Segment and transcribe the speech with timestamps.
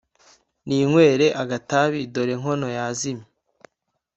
[0.67, 3.25] ninywere agatabi dore nkono yazimye